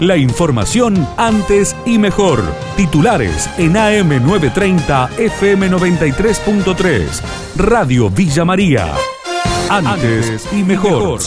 La 0.00 0.16
información 0.16 1.06
antes 1.16 1.76
y 1.86 1.98
mejor. 1.98 2.42
Titulares 2.76 3.48
en 3.58 3.74
AM930 3.74 5.10
FM93.3. 5.10 7.22
Radio 7.56 8.10
Villa 8.10 8.44
María. 8.44 8.92
Antes 9.70 10.52
y 10.52 10.64
mejor. 10.64 11.20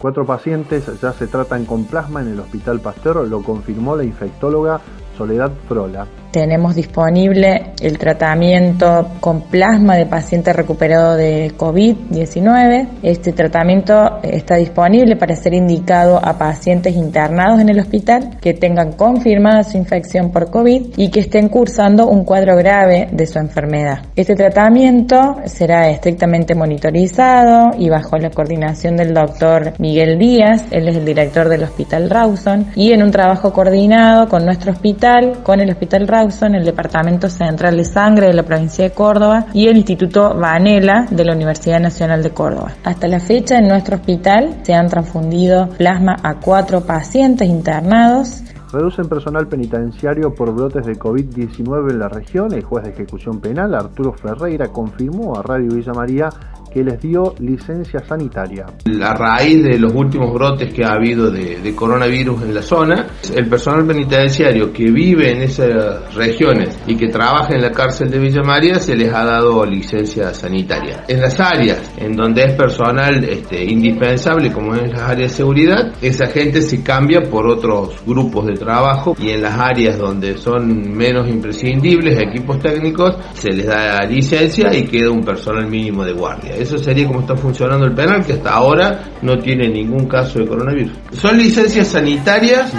Cuatro 0.00 0.24
pacientes 0.24 0.84
ya 1.00 1.12
se 1.12 1.26
tratan 1.26 1.64
con 1.64 1.86
plasma 1.86 2.20
en 2.20 2.28
el 2.28 2.38
Hospital 2.38 2.78
Pasteur, 2.80 3.26
lo 3.26 3.42
confirmó 3.42 3.96
la 3.96 4.04
infectóloga 4.04 4.80
Soledad 5.18 5.50
Frola. 5.68 6.06
Tenemos 6.32 6.74
disponible 6.74 7.72
el 7.82 7.98
tratamiento 7.98 9.06
con 9.20 9.42
plasma 9.42 9.96
de 9.96 10.06
paciente 10.06 10.54
recuperado 10.54 11.14
de 11.14 11.52
COVID-19. 11.58 12.88
Este 13.02 13.32
tratamiento 13.32 14.18
está 14.22 14.56
disponible 14.56 15.16
para 15.16 15.36
ser 15.36 15.52
indicado 15.52 16.18
a 16.24 16.38
pacientes 16.38 16.96
internados 16.96 17.60
en 17.60 17.68
el 17.68 17.80
hospital 17.80 18.38
que 18.40 18.54
tengan 18.54 18.92
confirmada 18.92 19.62
su 19.62 19.76
infección 19.76 20.30
por 20.30 20.50
COVID 20.50 20.94
y 20.96 21.10
que 21.10 21.20
estén 21.20 21.50
cursando 21.50 22.06
un 22.06 22.24
cuadro 22.24 22.56
grave 22.56 23.08
de 23.12 23.26
su 23.26 23.38
enfermedad. 23.38 23.98
Este 24.16 24.34
tratamiento 24.34 25.36
será 25.44 25.90
estrictamente 25.90 26.54
monitorizado 26.54 27.72
y 27.78 27.90
bajo 27.90 28.16
la 28.16 28.30
coordinación 28.30 28.96
del 28.96 29.12
doctor 29.12 29.74
Miguel 29.78 30.18
Díaz, 30.18 30.64
él 30.70 30.88
es 30.88 30.96
el 30.96 31.04
director 31.04 31.50
del 31.50 31.64
Hospital 31.64 32.08
Rawson, 32.08 32.68
y 32.74 32.92
en 32.92 33.02
un 33.02 33.10
trabajo 33.10 33.52
coordinado 33.52 34.28
con 34.28 34.46
nuestro 34.46 34.72
hospital, 34.72 35.42
con 35.42 35.60
el 35.60 35.70
Hospital 35.70 36.08
Rawson, 36.08 36.21
en 36.22 36.54
el 36.54 36.64
Departamento 36.64 37.28
Central 37.28 37.76
de 37.76 37.84
Sangre 37.84 38.28
de 38.28 38.32
la 38.32 38.44
provincia 38.44 38.84
de 38.84 38.92
Córdoba 38.92 39.46
y 39.52 39.66
el 39.66 39.76
Instituto 39.76 40.34
Vanela 40.34 41.06
de 41.10 41.24
la 41.24 41.34
Universidad 41.34 41.80
Nacional 41.80 42.22
de 42.22 42.30
Córdoba. 42.30 42.74
Hasta 42.84 43.08
la 43.08 43.18
fecha 43.18 43.58
en 43.58 43.66
nuestro 43.66 43.96
hospital 43.96 44.60
se 44.62 44.72
han 44.72 44.88
transfundido 44.88 45.68
plasma 45.70 46.16
a 46.22 46.34
cuatro 46.34 46.82
pacientes 46.82 47.48
internados 47.48 48.42
Reducen 48.72 49.06
personal 49.06 49.46
penitenciario 49.48 50.34
por 50.34 50.54
brotes 50.54 50.86
de 50.86 50.98
COVID-19 50.98 51.90
en 51.90 51.98
la 51.98 52.08
región. 52.08 52.54
El 52.54 52.62
juez 52.62 52.84
de 52.84 52.90
ejecución 52.92 53.38
penal, 53.38 53.74
Arturo 53.74 54.14
Ferreira, 54.14 54.68
confirmó 54.68 55.36
a 55.36 55.42
Radio 55.42 55.74
Villa 55.74 55.92
María 55.92 56.30
que 56.72 56.82
les 56.82 57.00
dio 57.00 57.34
licencia 57.38 58.00
sanitaria. 58.00 58.66
A 59.02 59.14
raíz 59.14 59.62
de 59.62 59.78
los 59.78 59.92
últimos 59.94 60.32
brotes 60.32 60.72
que 60.72 60.84
ha 60.84 60.92
habido 60.92 61.30
de, 61.30 61.72
coronavirus 61.74 62.42
en 62.42 62.54
la 62.54 62.62
zona, 62.62 63.06
el 63.34 63.48
personal 63.48 63.86
penitenciario 63.86 64.72
que 64.72 64.90
vive 64.90 65.30
en 65.30 65.42
esas 65.42 66.14
regiones 66.14 66.78
y 66.86 66.96
que 66.96 67.08
trabaja 67.08 67.54
en 67.54 67.62
la 67.62 67.70
cárcel 67.70 68.10
de 68.10 68.18
Villa 68.18 68.42
María 68.42 68.78
se 68.78 68.94
les 68.94 69.12
ha 69.12 69.24
dado 69.24 69.64
licencia 69.64 70.32
sanitaria. 70.34 71.04
En 71.08 71.20
las 71.20 71.38
áreas 71.40 71.92
en 71.96 72.14
donde 72.14 72.44
es 72.44 72.52
personal 72.54 73.24
este, 73.24 73.64
indispensable, 73.64 74.52
como 74.52 74.74
en 74.74 74.90
las 74.90 75.00
áreas 75.00 75.32
de 75.32 75.36
seguridad, 75.36 75.92
esa 76.00 76.26
gente 76.26 76.62
se 76.62 76.82
cambia 76.82 77.20
por 77.30 77.46
otros 77.46 78.02
grupos 78.06 78.46
de 78.46 78.54
trabajo 78.54 79.16
y 79.18 79.30
en 79.30 79.42
las 79.42 79.58
áreas 79.58 79.98
donde 79.98 80.36
son 80.36 80.92
menos 80.92 81.28
imprescindibles, 81.28 82.18
equipos 82.20 82.58
técnicos, 82.60 83.16
se 83.34 83.50
les 83.50 83.66
da 83.66 84.04
licencia 84.06 84.74
y 84.74 84.84
queda 84.84 85.10
un 85.10 85.22
personal 85.22 85.66
mínimo 85.68 86.04
de 86.04 86.12
guardia. 86.12 86.61
Eso 86.62 86.78
sería 86.78 87.06
como 87.06 87.20
está 87.20 87.36
funcionando 87.36 87.86
el 87.86 87.94
penal, 87.94 88.24
que 88.24 88.34
hasta 88.34 88.52
ahora 88.52 89.02
no 89.20 89.36
tiene 89.38 89.68
ningún 89.68 90.06
caso 90.06 90.38
de 90.38 90.46
coronavirus. 90.46 90.92
Son 91.12 91.36
licencias 91.36 91.88
sanitarias 91.88 92.72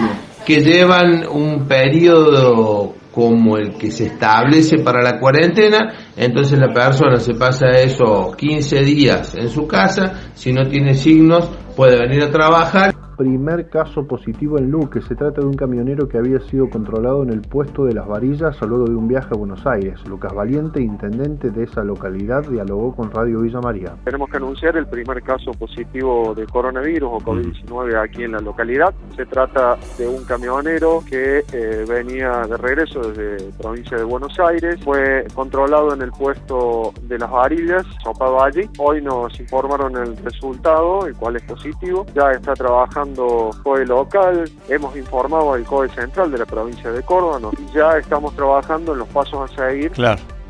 que 0.46 0.62
llevan 0.62 1.28
un 1.28 1.68
periodo 1.68 2.96
como 3.12 3.58
el 3.58 3.74
que 3.76 3.92
se 3.92 4.08
establece 4.08 4.80
para 4.80 5.04
la 5.04 5.20
cuarentena, 5.20 5.94
entonces 6.18 6.58
la 6.58 6.74
persona 6.74 7.18
se 7.20 7.36
pasa 7.36 7.68
esos 7.72 8.36
15 8.36 8.82
días 8.84 9.36
en 9.36 9.50
su 9.50 9.68
casa, 9.68 10.14
si 10.34 10.52
no 10.52 10.68
tiene 10.68 10.96
signos 10.96 11.48
puede 11.76 12.00
venir 12.00 12.24
a 12.24 12.32
trabajar 12.32 13.03
primer 13.24 13.70
caso 13.70 14.06
positivo 14.06 14.58
en 14.58 14.70
Luque. 14.70 15.02
Se 15.02 15.16
trata 15.16 15.40
de 15.40 15.48
un 15.48 15.54
camionero 15.54 16.10
que 16.10 16.18
había 16.18 16.42
sido 16.42 16.70
controlado 16.70 17.24
en 17.24 17.30
el 17.30 17.40
puesto 17.40 17.86
de 17.86 17.94
las 17.94 18.06
varillas 18.06 18.60
luego 18.64 18.84
de 18.84 18.96
un 18.96 19.08
viaje 19.08 19.30
a 19.32 19.38
Buenos 19.38 19.66
Aires. 19.66 20.06
Lucas 20.10 20.34
Valiente, 20.34 20.82
intendente 20.82 21.50
de 21.50 21.64
esa 21.64 21.86
localidad, 21.86 22.44
dialogó 22.44 22.94
con 22.94 23.10
Radio 23.12 23.40
Villa 23.40 23.62
María. 23.62 23.96
Tenemos 24.04 24.30
que 24.30 24.36
anunciar 24.36 24.76
el 24.76 24.88
primer 24.88 25.24
caso 25.24 25.52
positivo 25.52 26.34
de 26.36 26.46
coronavirus 26.48 27.10
o 27.14 27.18
COVID-19 27.20 28.04
aquí 28.04 28.24
en 28.24 28.34
la 28.34 28.40
localidad. 28.40 28.94
Se 29.16 29.26
trata 29.26 29.78
de 29.98 30.06
un 30.06 30.26
camionero 30.26 31.02
que 31.10 31.46
eh, 31.54 31.86
venía 31.88 32.42
de 32.42 32.58
regreso 32.58 33.00
desde 33.10 33.52
provincia 33.54 33.96
de 33.96 34.04
Buenos 34.04 34.38
Aires. 34.38 34.82
Fue 34.84 35.26
controlado 35.34 35.94
en 35.94 36.02
el 36.02 36.12
puesto 36.12 36.94
de 37.04 37.20
las 37.20 37.32
varillas, 37.32 37.86
sopado 38.04 38.44
allí. 38.44 38.70
Hoy 38.80 39.02
nos 39.02 39.40
informaron 39.40 39.96
el 39.96 40.18
resultado, 40.18 41.08
el 41.08 41.16
cual 41.16 41.38
es 41.38 41.44
positivo. 41.44 42.06
Ya 42.14 42.32
está 42.32 42.54
trabajando 42.54 43.13
COE 43.16 43.86
local, 43.86 44.50
hemos 44.70 44.96
informado 44.96 45.54
al 45.54 45.64
COE 45.64 45.90
central 45.90 46.32
de 46.32 46.38
la 46.38 46.46
provincia 46.46 46.92
de 46.92 47.02
Córdoba 47.04 47.52
y 47.58 47.74
ya 47.74 47.98
estamos 47.98 48.36
trabajando 48.36 48.94
en 48.94 49.00
los 49.00 49.08
pasos 49.10 49.50
a 49.52 49.56
seguir 49.56 49.92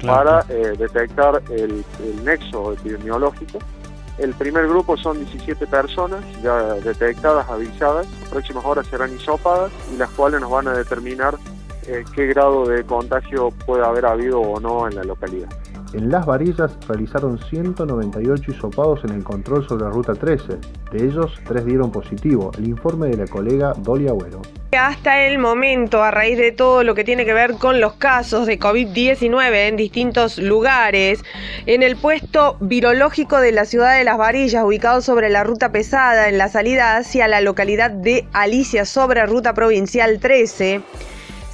para 0.06 0.46
eh, 0.50 0.73
detectar 0.78 1.41
el, 1.50 1.84
nexo 2.23 2.73
epidemiológico. 2.73 3.59
El 4.18 4.34
primer 4.35 4.68
grupo 4.68 4.96
son 4.96 5.18
17 5.18 5.66
personas 5.68 6.23
ya 6.44 6.75
detectadas, 6.75 7.50
avisadas. 7.50 8.07
Las 8.22 8.29
próximas 8.29 8.66
horas 8.66 8.88
serán 8.88 9.16
hisopadas 9.16 9.72
y 9.94 9.97
las 9.97 10.09
cuales 10.12 10.40
nos 10.40 10.52
van 10.52 10.68
a 10.68 10.73
determinar 10.73 11.35
eh, 11.88 12.06
qué 12.16 12.28
grado 12.28 12.66
de 12.66 12.84
contagio 12.84 13.50
puede 13.66 13.84
haber 13.84 14.06
habido 14.06 14.40
o 14.40 14.59
no 14.59 14.88
en 14.88 14.96
la 14.96 15.03
localidad. 15.03 15.50
En 15.93 16.09
Las 16.09 16.25
Varillas 16.25 16.75
realizaron 16.87 17.37
198 17.37 18.51
hisopados 18.51 19.03
en 19.03 19.11
el 19.11 19.23
control 19.23 19.67
sobre 19.67 19.83
la 19.83 19.91
ruta 19.91 20.13
13. 20.13 20.57
De 20.91 21.05
ellos, 21.05 21.39
tres 21.45 21.65
dieron 21.65 21.91
positivo. 21.91 22.51
El 22.57 22.67
informe 22.67 23.09
de 23.09 23.17
la 23.17 23.27
colega 23.27 23.73
Dolly 23.77 24.07
Agüero. 24.07 24.41
Hasta 24.71 25.27
el 25.27 25.37
momento, 25.37 26.01
a 26.01 26.09
raíz 26.09 26.39
de 26.39 26.51
todo 26.51 26.83
lo 26.83 26.95
que 26.95 27.03
tiene 27.03 27.25
que 27.25 27.33
ver 27.33 27.53
con 27.53 27.79
los 27.79 27.93
casos 27.93 28.47
de 28.47 28.59
COVID-19 28.59 29.67
en 29.67 29.77
distintos 29.77 30.39
lugares, 30.39 31.23
en 31.67 31.83
el 31.83 31.95
puesto 31.95 32.57
virológico 32.59 33.39
de 33.39 33.51
la 33.51 33.65
ciudad 33.65 33.95
de 33.95 34.03
Las 34.03 34.17
Varillas, 34.17 34.63
ubicado 34.63 35.01
sobre 35.01 35.29
la 35.29 35.43
ruta 35.43 35.71
pesada 35.71 36.27
en 36.27 36.39
la 36.39 36.49
salida 36.49 36.97
hacia 36.97 37.27
la 37.27 37.39
localidad 37.39 37.91
de 37.91 38.25
Alicia 38.33 38.85
sobre 38.85 39.23
ruta 39.27 39.53
provincial 39.53 40.19
13, 40.19 40.81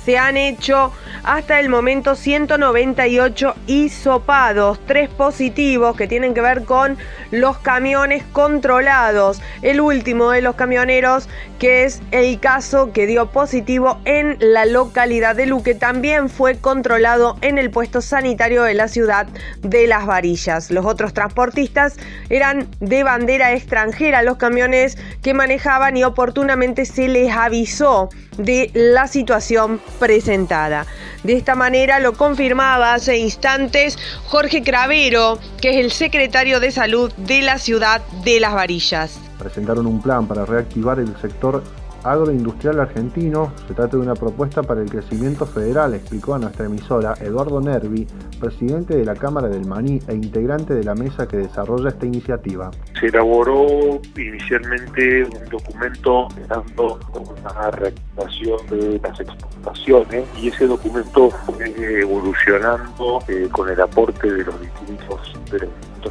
se 0.06 0.18
han 0.18 0.38
hecho 0.38 0.92
hasta 1.30 1.60
el 1.60 1.70
momento 1.70 2.16
198 2.16 3.54
hisopados, 3.68 4.80
tres 4.88 5.10
positivos 5.10 5.96
que 5.96 6.08
tienen 6.08 6.34
que 6.34 6.42
ver 6.42 6.64
con 6.64 6.98
los 7.30 7.60
camiones 7.60 8.24
controlados. 8.32 9.40
El 9.62 9.80
último 9.80 10.32
de 10.32 10.42
los 10.42 10.56
camioneros 10.56 11.30
que 11.60 11.84
es 11.84 12.02
el 12.12 12.40
caso 12.40 12.94
que 12.94 13.06
dio 13.06 13.28
positivo 13.28 14.00
en 14.06 14.38
la 14.40 14.66
localidad 14.66 15.36
de 15.36 15.46
Luque, 15.46 15.76
también 15.76 16.30
fue 16.30 16.58
controlado 16.58 17.38
en 17.42 17.60
el 17.60 17.70
puesto 17.70 18.02
sanitario 18.02 18.64
de 18.64 18.74
la 18.74 18.88
ciudad 18.88 19.28
de 19.62 19.86
Las 19.86 20.08
Varillas. 20.08 20.72
Los 20.72 20.86
otros 20.86 21.14
transportistas 21.14 21.98
eran 22.30 22.68
de 22.80 23.04
bandera 23.04 23.54
extranjera, 23.54 24.24
los 24.24 24.38
camiones 24.38 24.98
que 25.22 25.34
manejaban 25.34 25.96
y 25.98 26.04
oportunamente 26.04 26.86
se 26.86 27.08
les 27.10 27.32
avisó 27.32 28.10
de 28.38 28.72
la 28.74 29.08
situación 29.08 29.82
presentada. 30.00 30.86
De 31.24 31.34
esta 31.34 31.56
manera 31.56 32.00
lo 32.00 32.14
confirmaba 32.14 32.94
hace 32.94 33.18
instantes 33.18 33.98
Jorge 34.26 34.64
Cravero, 34.64 35.38
que 35.62 35.72
es 35.72 35.78
el 35.78 35.92
secretario 35.92 36.60
de 36.60 36.72
salud 36.72 37.12
de 37.18 37.42
la 37.42 37.58
ciudad 37.58 38.02
de 38.24 38.40
Las 38.40 38.54
Varillas. 38.54 39.20
Presentaron 39.38 39.86
un 39.86 40.02
plan 40.02 40.28
para 40.28 40.46
reactivar 40.46 41.00
el 41.00 41.14
sector 41.18 41.62
agroindustrial 42.04 42.80
argentino. 42.80 43.52
Se 43.68 43.74
trata 43.74 43.98
de 43.98 44.04
una 44.04 44.14
propuesta 44.14 44.64
para 44.64 44.82
el 44.82 44.90
crecimiento 44.90 45.46
federal, 45.46 45.94
explicó 45.94 46.36
a 46.36 46.40
nuestra 46.40 46.66
emisora 46.66 47.16
Eduardo 47.20 47.60
Nervi, 47.62 48.08
presidente 48.40 48.96
de 48.96 49.06
la 49.06 49.16
Cámara 49.16 49.48
del 49.48 49.66
Maní 49.66 50.00
e 50.08 50.14
integrante 50.14 50.74
de 50.74 50.84
la 50.84 50.96
mesa 50.96 51.28
que 51.28 51.38
desarrolla 51.38 51.90
esta 51.90 52.06
iniciativa. 52.06 52.72
Se 53.00 53.08
elaboró 53.08 54.00
inicialmente 54.18 55.24
un 55.24 55.50
documento 55.50 56.28
dando 56.48 57.00
una 57.14 57.72
de 58.70 59.00
las 59.02 59.20
exportaciones 59.20 60.26
y 60.38 60.50
ese 60.50 60.68
documento 60.68 61.30
fue 61.30 62.02
evolucionando 62.02 63.20
eh, 63.28 63.48
con 63.52 63.70
el 63.70 63.80
aporte 63.80 64.32
de 64.32 64.44
los 64.44 64.60
distintos 64.62 65.34
de 65.52 65.68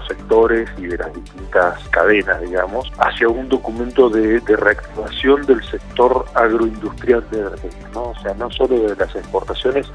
sectores 0.07 0.69
y 0.79 0.87
de 0.87 0.99
las 0.99 1.13
distintas 1.15 1.89
cadenas, 1.89 2.41
digamos, 2.43 2.91
hacia 2.99 3.29
un 3.29 3.49
documento 3.49 4.09
de, 4.09 4.41
reactivación 4.41 5.45
del 5.47 5.63
sector 5.65 6.25
agroindustrial 6.35 7.25
de 7.31 7.43
Argentina, 7.43 7.89
¿no? 7.95 8.03
o 8.11 8.19
sea, 8.23 8.35
no 8.35 8.51
solo 8.51 8.81
de 8.81 8.97
las 8.97 9.15
exportaciones, 9.15 9.87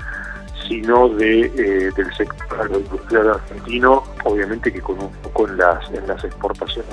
sino 0.68 1.10
de, 1.10 1.42
eh, 1.42 1.92
del 1.96 2.14
sector 2.16 2.62
agroindustrial 2.62 3.30
argentino, 3.32 4.04
obviamente 4.24 4.72
que 4.72 4.82
con 4.82 5.00
un 5.00 5.12
poco 5.24 5.48
en 5.48 5.58
las, 5.58 5.90
en 5.92 6.08
las 6.08 6.24
exportaciones 6.24 6.86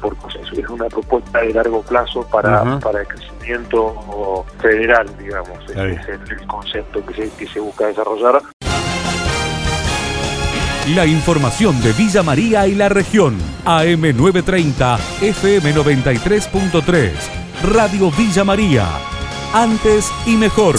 porque 0.00 0.18
es 0.38 0.68
una 0.68 0.86
propuesta 0.86 1.40
de 1.40 1.52
largo 1.52 1.82
plazo 1.82 2.26
para, 2.30 2.78
para 2.80 3.00
el 3.00 3.06
crecimiento 3.06 4.44
federal, 4.60 5.06
digamos, 5.18 5.58
es 5.70 5.76
el, 5.76 6.46
concepto 6.46 7.04
que 7.06 7.14
se, 7.14 7.30
que 7.36 7.46
se 7.46 7.60
busca 7.60 7.86
desarrollar. 7.86 8.42
La 10.94 11.04
información 11.04 11.80
de 11.82 11.92
Villa 11.92 12.22
María 12.22 12.66
y 12.66 12.74
la 12.74 12.88
región. 12.88 13.36
AM930, 13.66 14.98
FM93.3. 15.20 17.12
Radio 17.74 18.10
Villa 18.10 18.44
María. 18.44 18.86
Antes 19.52 20.10
y 20.24 20.36
mejor. 20.36 20.76